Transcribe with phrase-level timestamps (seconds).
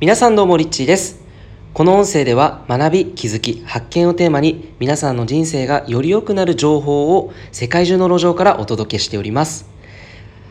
[0.00, 1.22] 皆さんどうもリッチーです。
[1.72, 9.66] この音声では学び気づき発見をテーマに皆さんの人生がより良くなる情報を世界中の路上からお届けしております。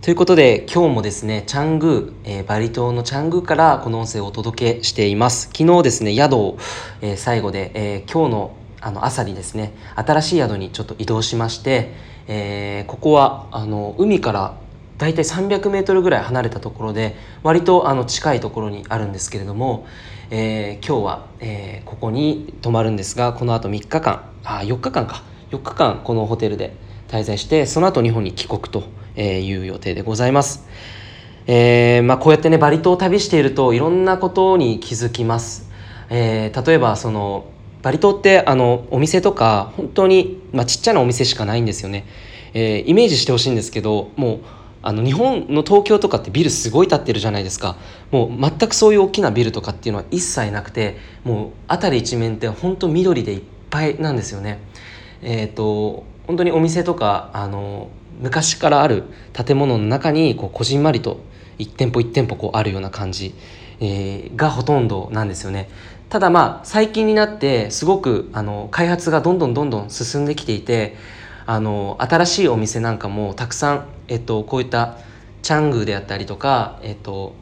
[0.00, 5.50] ということで今日もですねチャングー、えー、バリ島のチャングーからこの音声をお届けしています。
[5.54, 6.56] 昨日ですね宿を、
[7.02, 11.92] えー、最後で、えー、今日のあの朝にですね新しい宿にちょっと移動しまして、
[12.26, 14.54] えここはあの海から
[14.98, 19.86] 大体300メートルぐらい離れたところで割とあの近いところにあるんですけれども、
[20.30, 26.74] えー、今日は、えー、ここに泊まるんですがこのあと3日間あ4日間か4日間このホテルで
[27.08, 28.84] 滞在してその後日本に帰国と
[29.20, 30.66] いう予定でございます。
[31.48, 35.70] えーまあ、こうやってねバリ島を旅しているといろんなことに気づきます。
[36.10, 37.46] えー、例えばその
[37.82, 42.04] バリ島ってあのお店とか本当に、まあ、ちっちゃなお店しかないんですよね。
[42.52, 44.40] えー、イメージしてほしいんですけどもう
[44.86, 47.76] あの日本の東京とかってビルすごい建ってるじゃないですか
[48.12, 54.60] もう全くそういう大きなビルとかっていうのは一切なくてもう辺り一面って本当緑でいっぱいなんですよね。
[55.22, 57.88] えっ、ー、と本当にお店とかあの
[58.20, 61.18] 昔からある建物の中にこうこじんまりと
[61.58, 63.34] 一店舗一店舗こうあるような感じ、
[63.80, 65.68] えー、がほとんどなんですよね。
[66.10, 70.94] ただまあ最近になってすごくあの開発がどんどんどんどん進んできていて
[71.44, 74.98] あの新しいお店なんかもたくさん、えっと、こういった
[75.42, 77.34] チャングであったりとか、えっと、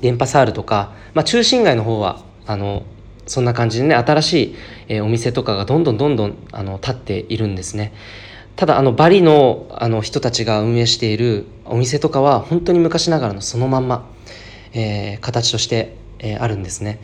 [0.00, 2.82] 電波サールとか、まあ、中心街の方はあの
[3.26, 4.56] そんな感じでね新しい、
[4.88, 7.92] え、お店とかがどんどんどんどんあの立っているんですね。
[8.56, 14.06] ただあのバリのあの人たちが運営しているお店とかは本当に昔ながらのそのまんま、
[14.74, 17.00] えー、形として、えー、あるんですね。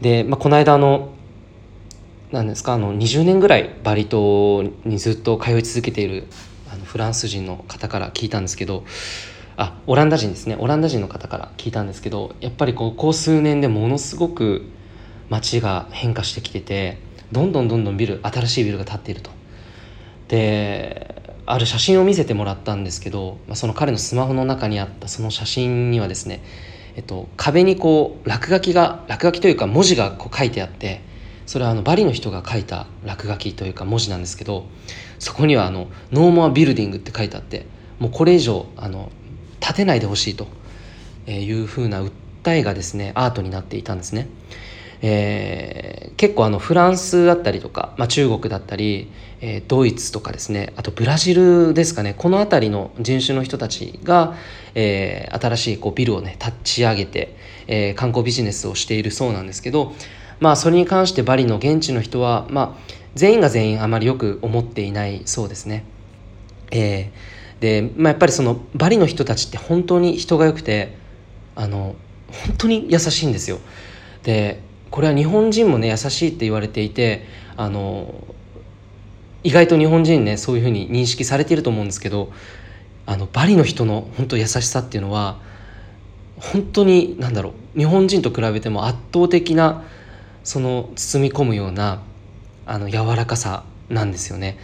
[0.00, 1.10] で、まあ、この間あの
[2.30, 6.24] なんですかあの20年ぐらいバリ島にずっと通い続けている
[6.78, 8.84] のフランス人の方から聞いたんですけど
[9.56, 14.66] あオランダ人ですねオランダ人の方から聞いたんですけどやっぱりここ数年でものすごく
[15.30, 16.98] 街が変化してきてて
[17.32, 19.30] どんどんどんどんビル新しいビルが建っていると。
[20.28, 21.16] で
[21.46, 26.42] ある写真を見せてもらったんですけど、まあ、その彼のスマホの中にあったその写真にはですね、
[26.96, 31.02] えっと、壁にこう落書きが落書きというか文字がこう書いてあって
[31.46, 34.66] それはあのバリの人が書いた落書きというか文字なんですけど
[35.18, 37.66] そこにはあの「ノーモアビルディング」って書いてあって
[37.98, 39.10] もうこれ以上あの
[39.60, 40.48] 建てないでほしいと
[41.30, 42.10] いうふうな訴
[42.56, 44.28] えがですねアートになっていたんですね。
[45.02, 49.12] えー、結構あのフランスだったりとか、まあ、中国だったり、
[49.42, 54.34] えー、ドイツとかですねあとブラジルですかねこの辺りの人種の人たちが、
[54.74, 57.36] えー、新しいこうビルをね立ち上げて、
[57.66, 59.92] え、観光ビジネスをしているそうなんですけど
[60.40, 65.84] まあそれに関してバリの現地の人は、まあ、全員が全員あまりよく思っていないそうですね。
[66.70, 70.96] えー、で、まあ、やっぱりそのバリの人たちって本当に人が良くて
[71.54, 71.94] あの
[72.46, 73.58] 本当に優しいんですよ。
[74.22, 74.60] で
[74.90, 77.24] これは日本人もね優しいって言われていて
[77.56, 78.14] あの
[79.42, 82.32] 意外と日本人ねそういうふうに認識されていると思うんですけど
[83.06, 85.38] あのバリの人の本当優しさっていうのは
[86.38, 89.84] 本当に何だろう日本人と比べても圧倒的な
[90.46, 92.02] その包み込むような
[92.66, 94.56] あの柔らかさなんですよね。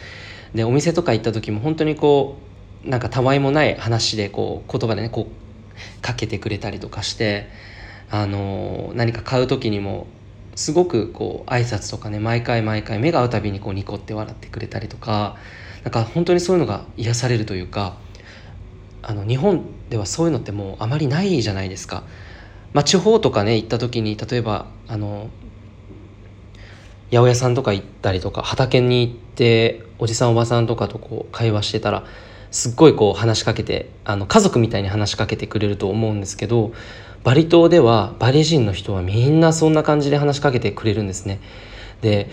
[0.55, 2.39] でお店とか行った時も本当にこ
[2.87, 7.49] うなんかたわいもない話でこう言葉でねこうかけてくれたりとかして
[8.11, 10.07] あの何か買う時にも
[10.55, 15.37] すごくこう挨拶とかね毎回毎回目が合うたびにこうニコって笑ってくれたりとか
[15.83, 17.97] なんか本当にそういうのが癒されるというか
[19.03, 22.05] あの日本ではそういうのってもうあまりないじゃないですか。
[22.73, 25.29] まあ、地方とかね行った時に例えばあの
[27.13, 32.05] 八百屋さんとか行ったりとか畑に行っておじさんおばさんとかとこう会話してたら
[32.51, 36.73] すっごいこう話しかけてあの家族みたいに話しかけてくれると思うんですけど
[37.23, 41.41] バリ島ではバリ人の人はみんなそんな感じで話しかけてくれるんですね。
[42.01, 42.29] で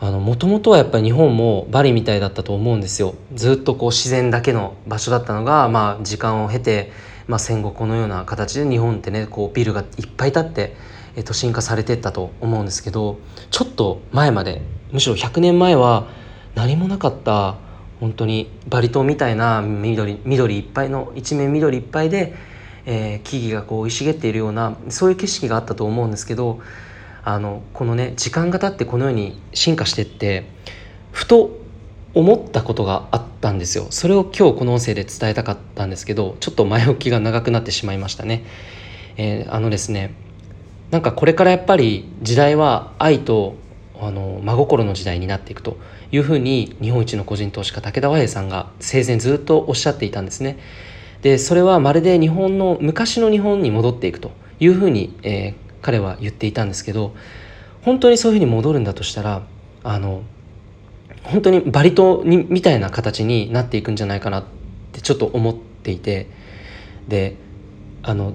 [0.00, 6.92] もともとはやっぱり日本もバリみたいだったと思うんですよずっとこう自然だけの場所だったのが、まあ、時間を経て、
[7.26, 10.76] まあ、戦後このような形で日本ってねこうビルがいっぱい建って
[11.22, 13.18] 都心化されてったと思うんですけど
[13.50, 14.62] ちょっと前まで
[14.92, 16.08] むしろ100年前は
[16.54, 17.56] 何もなかった
[18.00, 22.34] 本当にバリ島みたいな緑緑いっぱいの一面緑いっぱいで、
[22.86, 26.60] えー、木々がこう生い茂っているようなそういう景色があったと思うんですけど
[27.24, 30.46] あのこのね時間が経ってこのように進化してって
[31.12, 31.58] ふと
[32.14, 38.44] 思ったことがあったんですよそれを今日この音声で伝えたかったんですけどちょっと前置きが長くなってしまいましたね。
[39.16, 40.14] えー、あのですね
[40.90, 43.56] なんかこれからやっぱり時代は愛と
[44.00, 45.76] あの真心の時代になっていくと
[46.12, 50.58] いうふうに日本一の個人投資家武田和平さんが生前ずっとおっしゃっていたんですね。
[51.22, 54.30] でそれはまるで日本の昔の日本に戻っていくと
[54.60, 57.14] いうふうに、えー、彼は言っていたんですけど
[57.82, 59.42] 本当にそういうふうに戻るんだとしたら
[59.82, 60.22] あの
[61.24, 64.44] 本当にバリ島にみたいな形になっていくんじゃないかなっ
[64.92, 66.28] てちょっと思っていて
[67.08, 67.36] で
[68.02, 68.32] あの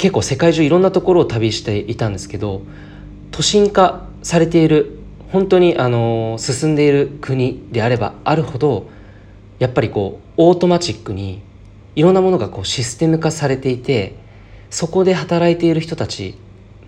[0.00, 2.62] 結構世界中いろんなところを旅していたんですけど
[3.32, 4.98] 都心化されている
[5.30, 8.88] 本当にあの進んでいる国であればあるほど
[9.58, 11.42] やっぱりこうオートマチックに
[11.96, 14.16] いろんなものがこうシステム化されていて
[14.70, 16.34] そこで働いている人たち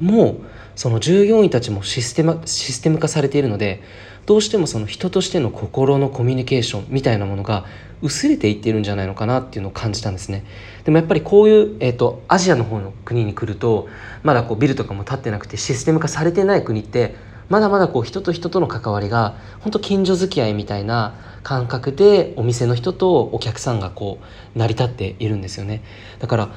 [0.01, 0.41] も
[0.75, 3.83] その従業員たちもシステムシステム化されているので
[4.27, 7.67] どうしてもその人としての心のコミュニケーションみたいなものが
[8.03, 10.45] 薄れていってるんじゃないのかなっていうのを感じたんですね。
[10.85, 13.89] でもやっぱりこういう、えーと、アジアの方の国に来ると
[14.23, 17.15] まだこうビルとかも建ってなくてシステム化されてない国って
[17.49, 24.21] まだまだこう人と人との関わりが本当近所付き合いみたいな感覚でお店の人とお客さんがこ
[24.55, 25.83] う成り立っているんですよね。
[26.19, 26.49] だから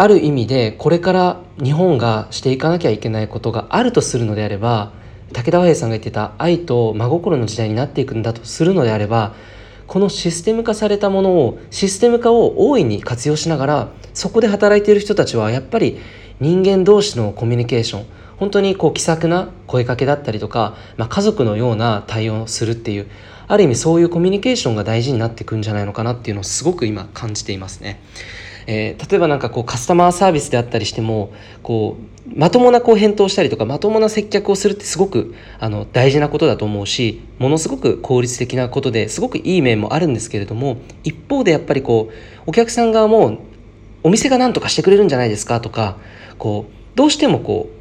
[0.00, 4.92] ある意味でこれから日本がしていかなきゃいけないことがあるとするのであれば
[5.32, 9.34] 武田和平さんが言ってた愛と真心の時代になっていくんだとするのであれば
[9.88, 15.98] このシステム化されたものをシステム化を大いに活用しながらそこで働いている人たちはやっぱり
[16.38, 18.06] 人間同士のコミュニケーション
[18.36, 23.10] 本当にこう気さくな声かけだったりとか、まあ、家族のような対応をするっていう
[23.48, 28.00] ある意味そういうコミュニケーションが大事になってくんじゃないのかなっていうのをすごく今感じていますね。
[28.70, 31.32] えー、例えばなんかこうカスタマーサービスであったりしても
[31.62, 42.14] こうまともなこう返答したりとかまともな接客をするってすごくあの大事なことだと思うしものすごく効率的なことですごくいい面もあるんですけれども一方でやっぱりこう
[42.50, 43.38] お客さん側も
[44.02, 45.96] お店が何とかしてくれるんじゃないですかとか
[46.36, 47.78] こうどうしてもこう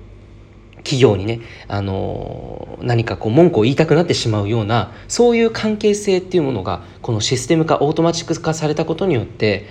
[0.78, 9.66] 企業にね、あの何かこう文句を言いたくなってしまうようなそういう関係性っていうものがこのシステム化オートマチック化されたことによって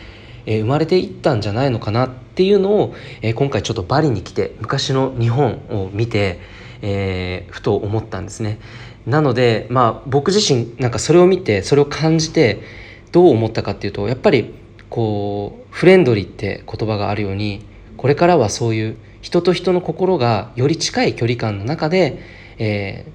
[0.47, 6.41] えー、生まれていったんじゃないのかなっていうのを、えー、今回ちょっとバリに来て昔の日本を見て、
[6.83, 8.59] えー、ふと思ったんですね。
[9.07, 12.63] なのでまあ僕自身なんかそれを見てそれを感じて
[13.13, 14.55] どう思ったかっていうとやっぱり
[14.91, 17.65] こうフレンドリーって言葉があるように
[17.97, 22.21] これからはそういう人と人の心がより近い距離感の中で、
[22.59, 23.07] え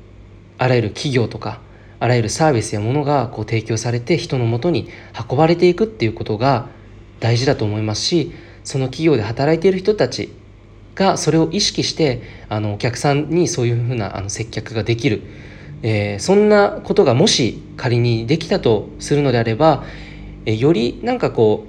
[0.58, 1.60] ー、あらゆる企業とか
[2.00, 4.90] あらゆるサービスやものがこう提供されて人のもとに
[5.30, 6.68] 運ばれていくっていうことが
[7.22, 8.34] 大事だと思いますし
[8.66, 10.34] その企業で働いている人たち
[10.96, 15.22] がそれを意識してあのお客さんにそういうふうなあの接客ができる、
[15.84, 19.86] えー、そんなことがもし仮にできたとするのであれば、
[20.46, 21.66] え、よりなんかこ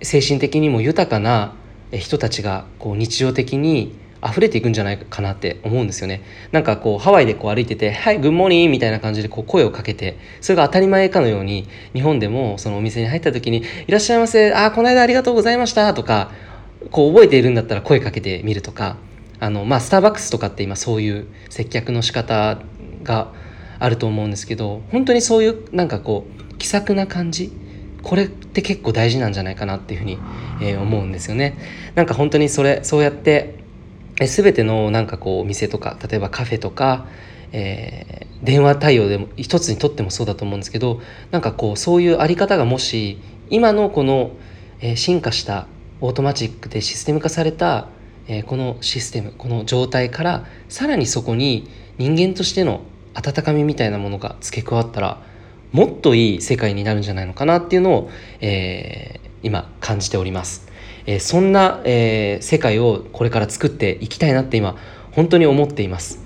[0.00, 1.54] う精神的にも豊かな
[1.92, 3.94] 人たちがこう日常的に
[4.30, 16.30] 溢れていくんじゃないかなって思うんですよねなんかこうハワイでこう歩いてて「はいグッモーニー」みたいな感じでこう声をかけてそれが当たり前かのように日本でもそのお店に入った時に「いらっしゃいませあこの間ありがとうございました」とか
[16.90, 18.96] こう覚えているんだったら声かけてみるとか
[19.38, 22.58] あのまあスターバックスとかって今そういう接客の仕方
[23.02, 23.32] が
[23.78, 27.52] あると思うんですけど本当にそういうなんかこう気さくな感じ
[28.02, 30.18] これって結構大事なんじゃないかなっていうふうに、
[30.62, 31.58] えー、思うんですよね。
[31.96, 33.65] なんか本当にそれそうやって
[34.20, 37.06] え全てのなんかこうお店とか例えばカフェとか、
[37.52, 43.18] えー、電話対応でも一つにとってもそうだと思うんですけどなんかこうそういうあり方がもし
[43.50, 44.32] 今のこの、
[44.80, 45.66] えー、進化した
[46.00, 47.88] オートマチックでシステム化された、
[48.26, 51.68] えー、このシステムこの状態からさらにそこに
[51.98, 52.82] 人間としての
[53.14, 55.22] 温かみみたいなものが付け加わったら
[55.72, 60.68] もっといい世界になるんじゃないのかなっていうのを、えー、今感じております。
[61.06, 64.76] えー、そんな、えー、世界をこれから作っていきたいなって今
[65.12, 66.20] 本当に思っています、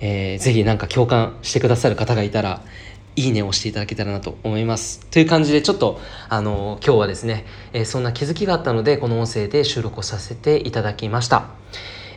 [0.00, 2.62] えー、ぜひなんか共感してくださる方がいたら
[3.14, 5.00] いいねを押していただけたらなと思います。
[5.10, 11.48] という感じでちょっとあの今日はですね、え、そんな気づきがあったのでこの音声で収録をさせていただきました。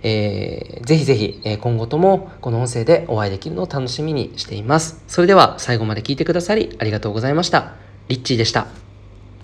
[0.03, 5.03] えー、ぜひぜひ、え今後ともこの音声でお会いできるのを楽しみにしています。
[5.07, 7.73] それでは最後まで聞いてくださりありがとうございました。
[8.07, 8.84] リッチーでした。